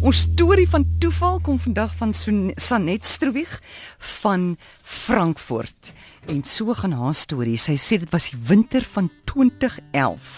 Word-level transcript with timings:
Ons 0.00 0.22
storie 0.24 0.64
van 0.64 0.86
toeval 0.96 1.42
kom 1.44 1.58
vandag 1.60 1.90
van 1.98 2.14
Sanet 2.56 3.04
Stroewig 3.04 3.50
van 4.22 4.56
Frankfurt. 4.82 5.92
En 6.24 6.40
so 6.44 6.72
gaan 6.74 6.94
haar 6.96 7.14
storie. 7.14 7.58
Sy 7.60 7.76
sê 7.76 7.98
dit 8.00 8.08
was 8.08 8.30
die 8.32 8.38
winter 8.48 8.80
van 8.94 9.10
2011. 9.28 10.30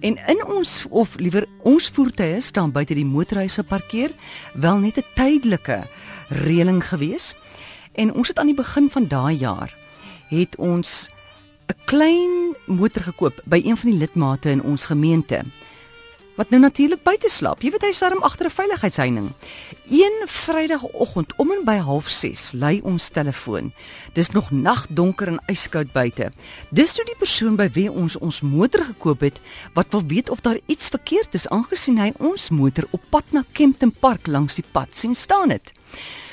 En 0.00 0.16
in 0.16 0.40
ons 0.48 0.72
of 0.88 1.18
liewer 1.20 1.44
ons 1.68 1.90
voertuie 1.92 2.40
staan 2.40 2.72
buite 2.72 2.96
die 2.96 3.04
motorhuise 3.04 3.66
parkeer, 3.68 4.16
wel 4.54 4.80
net 4.80 4.96
'n 4.96 5.04
tydelike 5.14 5.82
reëling 6.28 6.80
gewees. 6.80 7.34
En 7.92 8.14
ons 8.14 8.28
het 8.28 8.38
aan 8.38 8.48
die 8.48 8.56
begin 8.56 8.88
van 8.90 9.08
daai 9.08 9.36
jaar 9.36 9.76
het 10.28 10.56
ons 10.56 11.10
'n 11.68 11.76
klein 11.84 12.56
motor 12.64 13.02
gekoop 13.02 13.42
by 13.44 13.60
een 13.64 13.76
van 13.76 13.90
die 13.90 13.98
lidmate 13.98 14.50
in 14.50 14.62
ons 14.62 14.86
gemeente 14.86 15.44
wat 16.36 16.50
nou 16.52 16.60
natuurlik 16.60 17.02
buite 17.02 17.28
slaap. 17.32 17.62
Jy 17.64 17.72
weet 17.74 17.86
hy 17.88 17.92
staan 17.92 18.22
agter 18.22 18.46
'n 18.46 18.50
veiligheidsheining. 18.50 19.32
Een 19.90 20.16
Vrydagoggend 20.26 21.32
om 21.36 21.50
en 21.52 21.64
by 21.64 21.78
06:30 21.80 22.52
lui 22.52 22.80
ons 22.82 23.08
telefoon. 23.08 23.72
Dis 24.12 24.30
nog 24.30 24.50
nagdonker 24.50 25.28
en 25.28 25.40
yskoud 25.46 25.92
buite. 25.92 26.32
Dis 26.70 26.92
toe 26.92 27.04
die 27.04 27.18
persoon 27.18 27.56
by 27.56 27.70
wie 27.72 27.92
ons 27.92 28.18
ons 28.18 28.40
motor 28.40 28.84
gekoop 28.84 29.20
het 29.20 29.40
wat 29.74 29.86
wil 29.90 30.06
weet 30.06 30.30
of 30.30 30.40
daar 30.40 30.58
iets 30.66 30.88
verkeerd 30.88 31.34
is 31.34 31.48
aangesien 31.48 31.98
hy 31.98 32.12
ons 32.18 32.50
motor 32.50 32.84
op 32.90 33.02
pad 33.10 33.24
na 33.30 33.44
Kempton 33.52 33.92
Park 33.92 34.26
langs 34.26 34.54
die 34.54 34.64
pad 34.72 34.88
sien 34.90 35.14
staan 35.14 35.50
het. 35.50 35.72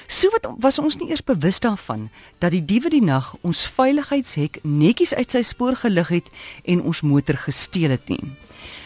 So 0.08 0.30
wat 0.30 0.48
was 0.60 0.80
ons 0.80 0.98
nie 1.00 1.10
eers 1.10 1.24
bewus 1.24 1.60
daarvan 1.60 2.10
dat 2.40 2.52
die 2.52 2.66
diewe 2.66 2.90
die 2.90 3.04
nag 3.04 3.36
ons 3.42 3.64
veiligheidshek 3.66 4.60
netjies 4.64 5.14
uit 5.14 5.32
sy 5.32 5.42
spoor 5.42 5.76
gelig 5.76 6.08
het 6.08 6.30
en 6.64 6.82
ons 6.82 7.02
motor 7.02 7.38
gesteel 7.38 7.90
het 7.96 8.10
nie. 8.10 8.22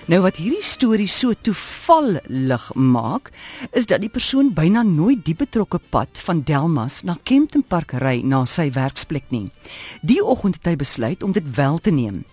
Nou 0.07 0.21
wat 0.23 0.37
hierdie 0.39 0.63
storie 0.63 1.09
so 1.11 1.35
toevallig 1.35 2.69
maak, 2.75 3.31
is 3.75 3.85
dat 3.85 3.99
die 3.99 4.09
persoon 4.09 4.53
byna 4.55 4.83
nooit 4.87 5.25
die 5.27 5.35
betrokke 5.35 5.81
pad 5.91 6.21
van 6.23 6.45
Delmas 6.47 7.01
na 7.03 7.17
Kempton 7.27 7.63
Park 7.67 7.91
ry 7.91 8.21
na 8.23 8.45
sy 8.47 8.69
werksplek 8.71 9.27
nie. 9.35 9.49
Die 10.01 10.23
oggend 10.23 10.61
het 10.61 10.71
hy 10.71 10.75
besluit 10.79 11.23
om 11.23 11.35
dit 11.35 11.43
wel 11.55 11.77
te 11.83 11.91
neem. 11.91 12.23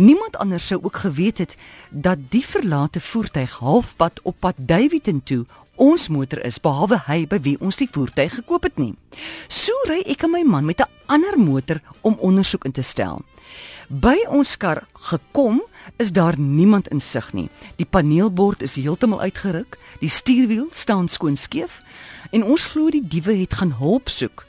Niemand 0.00 0.40
anders 0.40 0.66
sou 0.66 0.80
ook 0.82 1.04
geweet 1.04 1.38
het 1.44 1.56
dat 1.90 2.18
die 2.32 2.44
verlate 2.46 3.00
voertuig 3.00 3.58
halfpad 3.60 4.22
op 4.22 4.40
pad 4.40 4.56
Davidton 4.56 5.20
toe 5.22 5.44
ons 5.78 6.08
motor 6.08 6.40
is 6.46 6.58
behalwe 6.58 6.98
hy 7.06 7.22
by 7.30 7.38
wie 7.44 7.56
ons 7.62 7.78
die 7.78 7.88
voertuig 7.90 8.40
gekoop 8.40 8.66
het 8.66 8.78
nie. 8.80 8.94
So 9.48 9.72
ry 9.88 10.00
ek 10.10 10.26
en 10.26 10.34
my 10.34 10.42
man 10.42 10.66
met 10.66 10.80
'n 10.80 10.90
ander 11.06 11.38
motor 11.38 11.80
om 12.02 12.18
ondersoek 12.20 12.64
in 12.64 12.72
te 12.72 12.82
stel. 12.82 13.22
By 13.88 14.16
ons 14.28 14.56
kar 14.56 14.86
gekom 14.92 15.62
is 15.96 16.12
daar 16.12 16.38
niemand 16.38 16.88
in 16.88 17.00
sig 17.00 17.32
nie. 17.32 17.48
Die 17.76 17.86
paneelbord 17.86 18.62
is 18.62 18.74
heeltemal 18.74 19.20
uitgeruk, 19.20 19.78
die 20.00 20.08
stuurwiel 20.08 20.68
staan 20.70 21.08
skoon 21.08 21.36
skeef 21.36 21.82
en 22.30 22.44
ons 22.44 22.66
glo 22.66 22.90
die 22.90 23.04
diewe 23.08 23.34
het 23.40 23.54
gaan 23.54 23.72
hulp 23.78 24.08
soek 24.08 24.46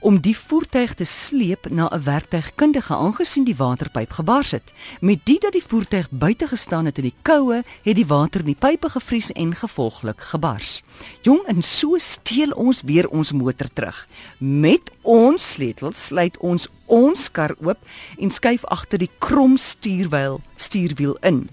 om 0.00 0.20
die 0.20 0.36
voertuig 0.36 0.94
te 0.94 1.04
sleep 1.04 1.70
na 1.70 1.88
'n 1.90 2.02
werktuigkundige 2.02 2.94
aangesien 2.94 3.44
die 3.44 3.56
waterpyp 3.56 4.10
gebars 4.10 4.50
het. 4.50 4.72
Met 5.00 5.18
dit 5.24 5.40
dat 5.40 5.52
die 5.52 5.64
voertuig 5.66 6.10
buite 6.10 6.46
gestaan 6.46 6.84
het 6.84 6.98
in 6.98 7.02
die 7.02 7.14
koue, 7.22 7.64
het 7.82 7.94
die 7.94 8.06
water 8.06 8.40
in 8.40 8.46
die 8.46 8.58
pype 8.58 8.88
gevries 8.88 9.32
en 9.32 9.54
gevolglik 9.54 10.20
gebars. 10.20 10.82
Jong, 11.22 11.40
en 11.46 11.62
so 11.62 11.98
steel 11.98 12.50
ons 12.50 12.82
weer 12.82 13.08
ons 13.08 13.32
motor 13.32 13.68
terug. 13.72 14.08
Met 14.38 14.90
ons 15.02 15.52
sleutels 15.52 16.04
sluit 16.06 16.36
ons 16.36 16.68
ons 16.86 17.30
kar 17.30 17.54
oop 17.60 17.78
en 18.18 18.30
skuif 18.30 18.64
agter 18.64 18.98
die 18.98 19.10
krom 19.18 19.56
stuurwiel 19.56 20.40
stuurwiel 20.56 21.16
in. 21.20 21.48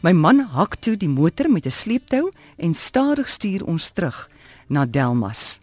My 0.00 0.12
man 0.12 0.40
hak 0.40 0.78
toe 0.80 0.96
die 0.96 1.08
motor 1.08 1.50
met 1.50 1.66
'n 1.66 1.70
sleeptou 1.70 2.30
en 2.56 2.74
stadig 2.74 3.28
stuur 3.28 3.64
ons 3.64 3.90
terug 3.90 4.28
na 4.68 4.86
Delmas. 4.86 5.59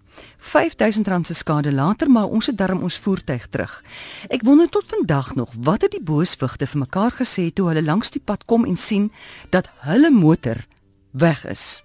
R5000 0.48 1.22
se 1.22 1.34
skade 1.34 1.72
later, 1.73 2.09
maar 2.09 2.26
ons 2.26 2.45
het 2.45 2.58
darm 2.58 2.81
ons 2.81 2.98
voertuig 2.98 3.48
terug. 3.48 3.84
Ek 4.30 4.44
wonder 4.48 4.70
tot 4.70 4.88
vandag 4.88 5.36
nog 5.36 5.52
wat 5.59 5.82
het 5.82 5.92
die 5.92 6.04
booswigte 6.04 6.67
vir 6.67 6.80
mekaar 6.80 7.11
gesê 7.20 7.49
toe 7.54 7.67
hulle 7.67 7.83
langs 7.83 8.11
die 8.16 8.23
pad 8.23 8.45
kom 8.45 8.66
en 8.66 8.77
sien 8.77 9.11
dat 9.49 9.67
hulle 9.83 10.11
motor 10.11 10.64
weg 11.11 11.45
is. 11.45 11.83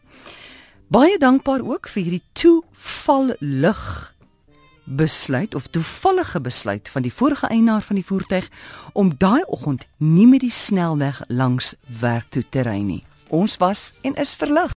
Baie 0.92 1.19
dankbaar 1.19 1.64
ook 1.64 1.88
vir 1.88 2.03
hierdie 2.03 2.26
toevallig 2.32 4.12
besluit 4.84 5.54
of 5.54 5.66
toevallige 5.66 6.41
besluit 6.41 6.88
van 6.88 7.03
die 7.03 7.12
vorige 7.12 7.47
eienaar 7.47 7.82
van 7.82 7.97
die 7.97 8.06
voertuig 8.06 8.50
om 8.92 9.15
daai 9.19 9.42
oggend 9.47 9.86
nie 9.97 10.26
met 10.26 10.41
die 10.41 10.50
snelweg 10.50 11.22
langs 11.28 11.75
werk 12.00 12.31
toe 12.31 12.44
te 12.50 12.62
ry 12.62 12.78
nie. 12.82 13.03
Ons 13.28 13.56
was 13.56 13.92
en 14.03 14.15
is 14.15 14.34
verlig. 14.34 14.72